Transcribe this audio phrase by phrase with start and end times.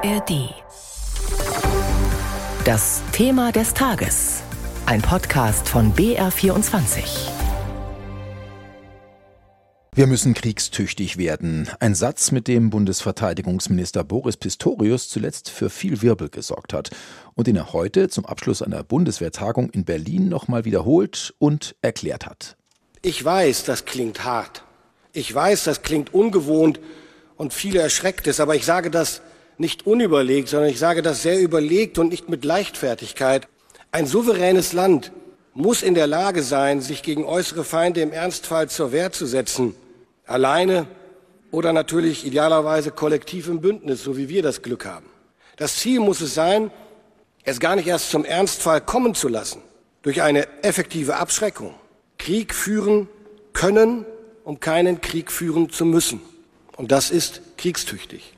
[0.00, 0.54] ARD.
[2.64, 4.42] Das Thema des Tages.
[4.86, 7.02] Ein Podcast von BR24.
[9.94, 11.68] Wir müssen kriegstüchtig werden.
[11.80, 16.90] Ein Satz, mit dem Bundesverteidigungsminister Boris Pistorius zuletzt für viel Wirbel gesorgt hat
[17.34, 22.56] und den er heute zum Abschluss einer Bundeswehrtagung in Berlin nochmal wiederholt und erklärt hat.
[23.02, 24.62] Ich weiß, das klingt hart.
[25.12, 26.78] Ich weiß, das klingt ungewohnt
[27.36, 29.22] und viele erschreckt es, aber ich sage das
[29.58, 33.48] nicht unüberlegt, sondern ich sage das sehr überlegt und nicht mit Leichtfertigkeit.
[33.90, 35.12] Ein souveränes Land
[35.54, 39.74] muss in der Lage sein, sich gegen äußere Feinde im Ernstfall zur Wehr zu setzen
[40.28, 40.86] alleine
[41.50, 45.06] oder natürlich idealerweise kollektiv im Bündnis, so wie wir das Glück haben.
[45.56, 46.70] Das Ziel muss es sein,
[47.44, 49.62] es gar nicht erst zum Ernstfall kommen zu lassen,
[50.02, 51.74] durch eine effektive Abschreckung.
[52.18, 53.08] Krieg führen
[53.52, 54.04] können,
[54.44, 56.20] um keinen Krieg führen zu müssen.
[56.76, 58.34] Und das ist kriegstüchtig.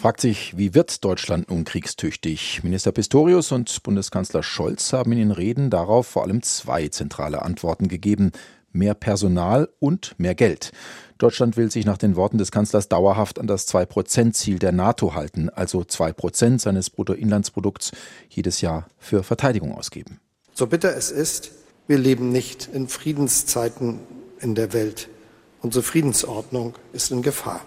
[0.00, 2.64] Fragt sich, wie wird Deutschland nun kriegstüchtig?
[2.64, 7.86] Minister Pistorius und Bundeskanzler Scholz haben in den Reden darauf vor allem zwei zentrale Antworten
[7.86, 8.32] gegeben.
[8.72, 10.72] Mehr Personal und mehr Geld.
[11.18, 15.50] Deutschland will sich nach den Worten des Kanzlers dauerhaft an das 2-Prozent-Ziel der NATO halten,
[15.50, 17.92] also 2 Prozent seines Bruttoinlandsprodukts
[18.30, 20.18] jedes Jahr für Verteidigung ausgeben.
[20.54, 21.50] So bitter es ist,
[21.88, 24.00] wir leben nicht in Friedenszeiten
[24.40, 25.10] in der Welt.
[25.60, 27.60] Unsere Friedensordnung ist in Gefahr.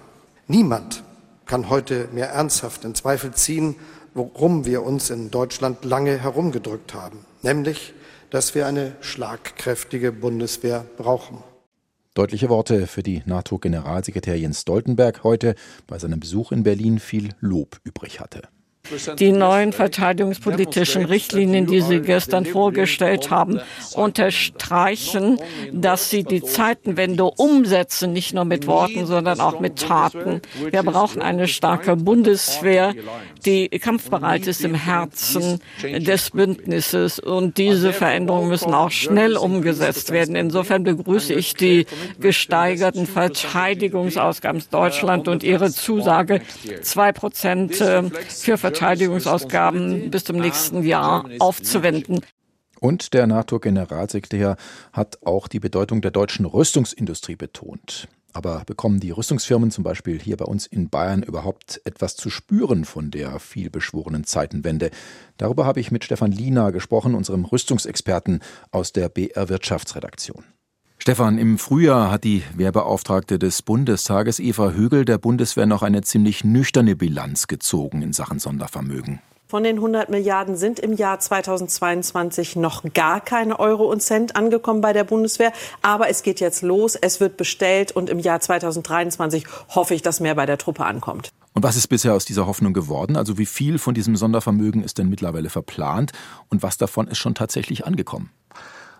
[0.47, 1.03] Niemand
[1.45, 3.75] kann heute mehr ernsthaft in Zweifel ziehen,
[4.13, 7.93] worum wir uns in Deutschland lange herumgedrückt haben, nämlich,
[8.29, 11.43] dass wir eine schlagkräftige Bundeswehr brauchen.
[12.13, 15.55] Deutliche Worte für die NATO-Generalsekretär Jens Stoltenberg heute
[15.87, 18.43] bei seinem Besuch in Berlin viel Lob übrig hatte.
[19.19, 23.59] Die neuen verteidigungspolitischen Richtlinien, die Sie gestern vorgestellt haben,
[23.95, 25.39] unterstreichen,
[25.71, 30.41] dass Sie die Zeitenwende umsetzen, nicht nur mit Worten, sondern auch mit Taten.
[30.69, 32.93] Wir brauchen eine starke Bundeswehr,
[33.45, 37.19] die kampfbereit ist im Herzen des Bündnisses.
[37.19, 40.35] Und diese Veränderungen müssen auch schnell umgesetzt werden.
[40.35, 41.85] Insofern begrüße ich die
[42.19, 46.41] gesteigerten Verteidigungsausgaben Deutschland und Ihre Zusage,
[46.81, 52.19] zwei Prozent äh, für Verteidigung Verteidigungsausgaben bis zum nächsten Jahr aufzuwenden.
[52.81, 54.57] Und der NATO-Generalsekretär
[54.91, 58.09] hat auch die Bedeutung der deutschen Rüstungsindustrie betont.
[58.33, 62.83] Aber bekommen die Rüstungsfirmen zum Beispiel hier bei uns in Bayern überhaupt etwas zu spüren
[62.83, 64.91] von der vielbeschworenen Zeitenwende?
[65.37, 68.41] Darüber habe ich mit Stefan Liener gesprochen, unserem Rüstungsexperten
[68.71, 70.43] aus der BR Wirtschaftsredaktion.
[71.03, 76.45] Stefan, im Frühjahr hat die Wehrbeauftragte des Bundestages Eva Högel der Bundeswehr noch eine ziemlich
[76.45, 79.19] nüchterne Bilanz gezogen in Sachen Sondervermögen.
[79.49, 84.79] Von den 100 Milliarden sind im Jahr 2022 noch gar keine Euro und Cent angekommen
[84.79, 85.51] bei der Bundeswehr.
[85.81, 90.21] Aber es geht jetzt los, es wird bestellt und im Jahr 2023 hoffe ich, dass
[90.21, 91.33] mehr bei der Truppe ankommt.
[91.53, 93.17] Und was ist bisher aus dieser Hoffnung geworden?
[93.17, 96.13] Also wie viel von diesem Sondervermögen ist denn mittlerweile verplant
[96.47, 98.29] und was davon ist schon tatsächlich angekommen?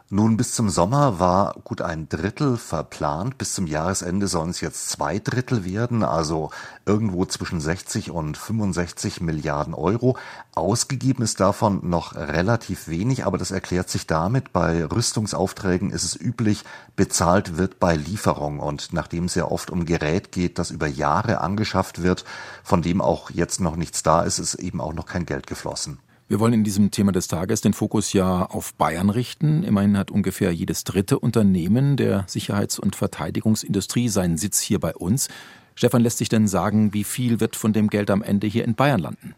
[0.09, 3.37] Nun, bis zum Sommer war gut ein Drittel verplant.
[3.37, 6.51] Bis zum Jahresende sollen es jetzt zwei Drittel werden, also
[6.85, 10.17] irgendwo zwischen 60 und 65 Milliarden Euro.
[10.53, 16.19] Ausgegeben ist davon noch relativ wenig, aber das erklärt sich damit, bei Rüstungsaufträgen ist es
[16.19, 16.63] üblich,
[16.95, 18.59] bezahlt wird bei Lieferung.
[18.59, 22.25] Und nachdem es ja oft um Gerät geht, das über Jahre angeschafft wird,
[22.61, 25.97] von dem auch jetzt noch nichts da ist, ist eben auch noch kein Geld geflossen.
[26.29, 29.63] Wir wollen in diesem Thema des Tages den Fokus ja auf Bayern richten.
[29.63, 35.27] Immerhin hat ungefähr jedes dritte Unternehmen der Sicherheits- und Verteidigungsindustrie seinen Sitz hier bei uns.
[35.75, 38.75] Stefan, lässt sich denn sagen, wie viel wird von dem Geld am Ende hier in
[38.75, 39.35] Bayern landen?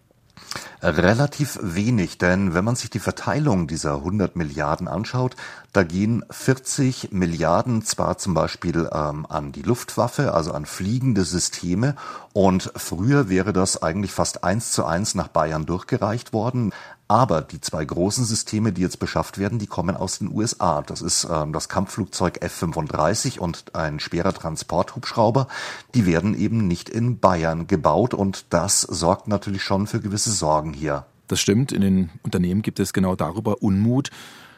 [0.82, 5.36] Relativ wenig, denn wenn man sich die Verteilung dieser 100 Milliarden anschaut,
[5.74, 11.96] da gehen 40 Milliarden zwar zum Beispiel ähm, an die Luftwaffe, also an fliegende Systeme,
[12.34, 16.72] und früher wäre das eigentlich fast eins zu eins nach Bayern durchgereicht worden.
[17.08, 20.82] Aber die zwei großen Systeme, die jetzt beschafft werden, die kommen aus den USA.
[20.82, 25.48] Das ist ähm, das Kampfflugzeug F-35 und ein schwerer Transporthubschrauber.
[25.94, 30.74] Die werden eben nicht in Bayern gebaut und das sorgt natürlich schon für gewisse Sorgen
[30.74, 31.06] hier.
[31.28, 31.72] Das stimmt.
[31.72, 34.10] In den Unternehmen gibt es genau darüber Unmut.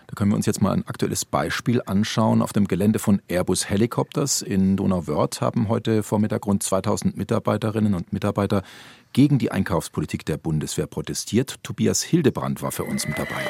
[0.07, 2.41] Da können wir uns jetzt mal ein aktuelles Beispiel anschauen.
[2.41, 8.13] Auf dem Gelände von Airbus Helicopters in Donauwörth haben heute Vormittag rund 2000 Mitarbeiterinnen und
[8.13, 8.63] Mitarbeiter
[9.11, 11.57] gegen die Einkaufspolitik der Bundeswehr protestiert.
[11.61, 13.43] Tobias Hildebrand war für uns mit dabei.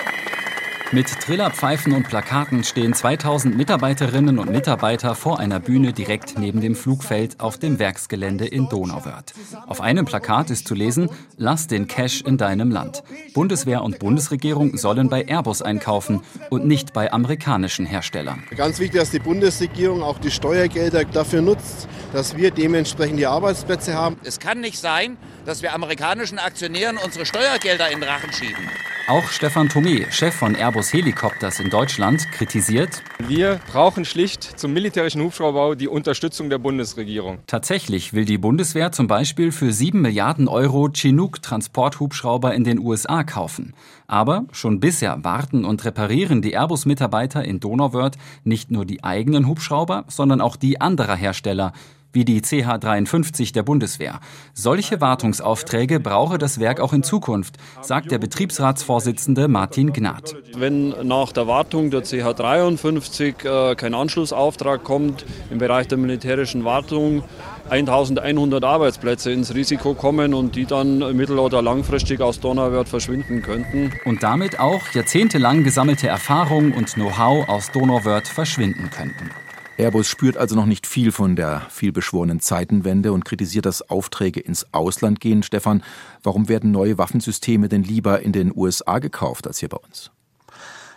[0.94, 6.76] Mit Trillerpfeifen und Plakaten stehen 2000 Mitarbeiterinnen und Mitarbeiter vor einer Bühne direkt neben dem
[6.76, 9.34] Flugfeld auf dem Werksgelände in Donauwörth.
[9.68, 13.04] Auf einem Plakat ist zu lesen, lass den Cash in deinem Land.
[13.34, 18.44] Bundeswehr und Bundesregierung sollen bei Airbus einkaufen und nicht bei amerikanischen Herstellern.
[18.56, 23.94] Ganz wichtig, dass die Bundesregierung auch die Steuergelder dafür nutzt, dass wir dementsprechend die Arbeitsplätze
[23.94, 24.16] haben.
[24.24, 28.64] Es kann nicht sein, dass wir amerikanischen Aktionären unsere Steuergelder in den Rachen schieben.
[29.10, 35.22] Auch Stefan Thome, Chef von Airbus Helikopters in Deutschland, kritisiert, wir brauchen schlicht zum militärischen
[35.22, 37.40] Hubschrauberbau die Unterstützung der Bundesregierung.
[37.48, 43.74] Tatsächlich will die Bundeswehr zum Beispiel für 7 Milliarden Euro Chinook-Transporthubschrauber in den USA kaufen.
[44.08, 50.04] Aber schon bisher warten und reparieren die Airbus-Mitarbeiter in Donauwörth nicht nur die eigenen Hubschrauber,
[50.10, 51.72] sondern auch die anderer Hersteller,
[52.18, 54.20] wie die CH-53 der Bundeswehr.
[54.56, 60.36] Solche Wartungsaufträge brauche das Werk auch in Zukunft, sagt der Betriebsratsvorsitzende Martin Gnad.
[60.56, 67.22] Wenn nach der Wartung der CH-53 äh, kein Anschlussauftrag kommt im Bereich der militärischen Wartung,
[67.70, 73.94] 1100 Arbeitsplätze ins Risiko kommen und die dann mittel- oder langfristig aus Donauwörth verschwinden könnten.
[74.06, 79.30] Und damit auch jahrzehntelang gesammelte Erfahrung und Know-how aus Donauwörth verschwinden könnten.
[79.78, 84.74] Airbus spürt also noch nicht viel von der vielbeschworenen Zeitenwende und kritisiert, dass Aufträge ins
[84.74, 85.44] Ausland gehen.
[85.44, 85.84] Stefan,
[86.24, 90.10] warum werden neue Waffensysteme denn lieber in den USA gekauft als hier bei uns?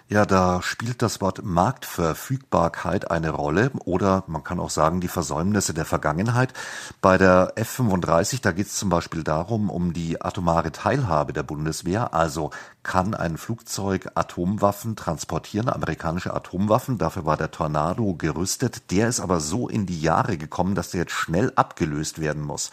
[0.08, 5.72] Ja, da spielt das Wort Marktverfügbarkeit eine Rolle oder man kann auch sagen die Versäumnisse
[5.72, 6.52] der Vergangenheit.
[7.00, 12.12] Bei der F-35, da geht es zum Beispiel darum, um die atomare Teilhabe der Bundeswehr,
[12.12, 12.50] also
[12.82, 16.96] kann ein Flugzeug Atomwaffen transportieren, amerikanische Atomwaffen.
[16.96, 18.90] Dafür war der Tornado gerüstet.
[18.90, 22.70] Der ist aber so in die Jahre gekommen, dass der jetzt schnell abgelöst werden muss.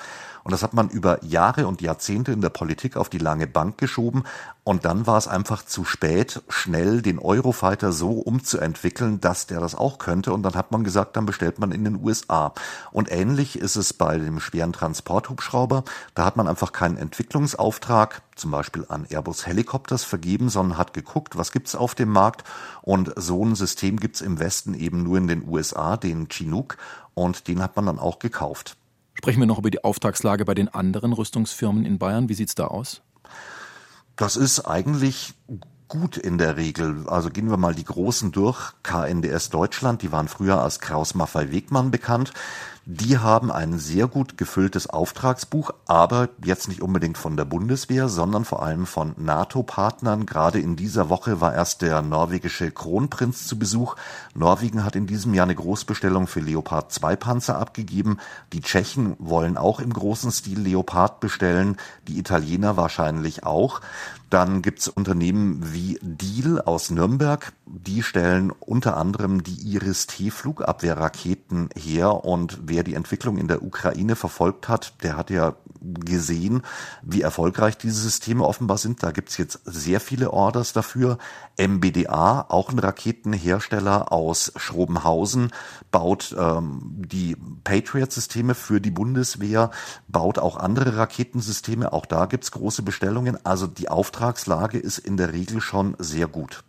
[0.48, 3.78] Und das hat man über Jahre und Jahrzehnte in der Politik auf die lange Bank
[3.78, 4.24] geschoben.
[4.64, 9.76] Und dann war es einfach zu spät, schnell den Eurofighter so umzuentwickeln, dass der das
[9.76, 10.32] auch könnte.
[10.32, 12.54] Und dann hat man gesagt, dann bestellt man in den USA.
[12.94, 15.84] Und ähnlich ist es bei dem schweren Transporthubschrauber.
[16.16, 21.38] Da hat man einfach keinen Entwicklungsauftrag, zum Beispiel an Airbus Helicopters vergeben, sondern hat geguckt,
[21.38, 22.44] was gibt's auf dem Markt.
[22.82, 26.78] Und so ein System gibt's im Westen eben nur in den USA, den Chinook.
[27.14, 28.78] Und den hat man dann auch gekauft.
[29.14, 32.30] Sprechen wir noch über die Auftragslage bei den anderen Rüstungsfirmen in Bayern.
[32.30, 33.02] Wie sieht's da aus?
[34.16, 35.34] Das ist eigentlich
[35.88, 37.08] gut in der Regel.
[37.08, 38.74] Also gehen wir mal die großen durch.
[38.84, 42.34] KNDS Deutschland, die waren früher als Kraus Maffei Wegmann bekannt.
[42.90, 48.46] Die haben ein sehr gut gefülltes Auftragsbuch, aber jetzt nicht unbedingt von der Bundeswehr, sondern
[48.46, 50.26] vor allem von NATO-Partnern.
[50.26, 53.98] Gerade in dieser Woche war erst der norwegische Kronprinz zu Besuch.
[54.36, 58.20] Norwegen hat in diesem Jahr eine Großbestellung für Leopard 2 Panzer abgegeben.
[58.54, 61.76] Die Tschechen wollen auch im großen Stil Leopard bestellen,
[62.08, 63.82] die Italiener wahrscheinlich auch.
[64.30, 67.54] Dann gibt's Unternehmen wie Diehl aus Nürnberg.
[67.66, 72.26] Die stellen unter anderem die Iris-T-Flugabwehrraketen her.
[72.26, 76.64] Und wer die Entwicklung in der Ukraine verfolgt hat, der hat ja gesehen,
[77.02, 79.04] wie erfolgreich diese Systeme offenbar sind.
[79.04, 81.18] Da gibt's jetzt sehr viele Orders dafür.
[81.60, 85.52] MBDA, auch ein Raketenhersteller aus Schrobenhausen,
[85.92, 89.72] baut ähm, die Patriot-Systeme für die Bundeswehr,
[90.08, 91.94] baut auch andere Raketensysteme.
[91.94, 93.44] Auch da gibt's große Bestellungen.
[93.46, 96.64] Also die Auftragslage ist in der Regel schon sehr gut.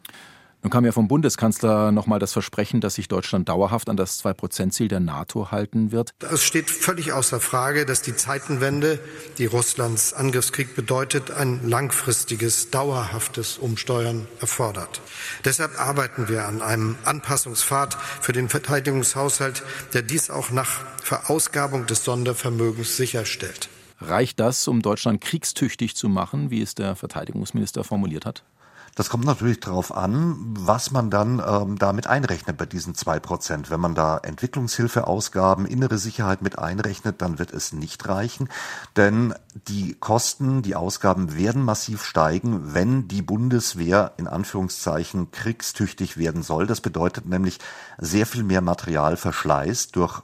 [0.62, 4.88] Nun kam ja vom Bundeskanzler nochmal das Versprechen, dass sich Deutschland dauerhaft an das Zwei-Prozent-Ziel
[4.88, 6.10] der NATO halten wird.
[6.32, 8.98] Es steht völlig außer Frage, dass die Zeitenwende,
[9.38, 15.00] die Russlands Angriffskrieg bedeutet, ein langfristiges, dauerhaftes Umsteuern erfordert.
[15.44, 19.62] Deshalb arbeiten wir an einem Anpassungspfad für den Verteidigungshaushalt,
[19.94, 23.68] der dies auch nach Verausgabung des Sondervermögens sicherstellt.
[24.00, 28.44] Reicht das, um Deutschland kriegstüchtig zu machen, wie es der Verteidigungsminister formuliert hat?
[28.98, 33.70] Das kommt natürlich darauf an, was man dann ähm, damit einrechnet bei diesen zwei Prozent.
[33.70, 38.48] Wenn man da Entwicklungshilfeausgaben, innere Sicherheit mit einrechnet, dann wird es nicht reichen,
[38.96, 39.34] denn
[39.68, 46.66] die Kosten, die Ausgaben werden massiv steigen, wenn die Bundeswehr in Anführungszeichen kriegstüchtig werden soll.
[46.66, 47.60] Das bedeutet nämlich
[47.98, 50.22] sehr viel mehr Materialverschleiß durch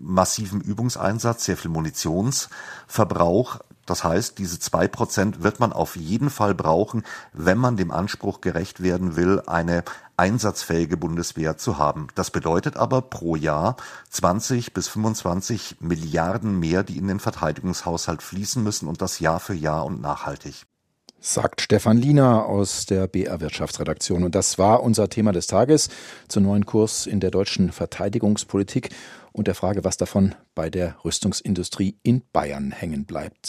[0.00, 6.54] massiven Übungseinsatz, sehr viel Munitionsverbrauch, das heißt, diese zwei Prozent wird man auf jeden Fall
[6.54, 9.84] brauchen, wenn man dem Anspruch gerecht werden will, eine
[10.16, 12.08] einsatzfähige Bundeswehr zu haben.
[12.14, 13.76] Das bedeutet aber pro Jahr
[14.10, 19.54] 20 bis 25 Milliarden mehr, die in den Verteidigungshaushalt fließen müssen und das Jahr für
[19.54, 20.66] Jahr und nachhaltig.
[21.18, 24.22] Sagt Stefan Liener aus der BR Wirtschaftsredaktion.
[24.22, 25.88] Und das war unser Thema des Tages
[26.28, 28.90] zum neuen Kurs in der deutschen Verteidigungspolitik
[29.32, 33.46] und der Frage, was davon bei der Rüstungsindustrie in Bayern hängen bleibt.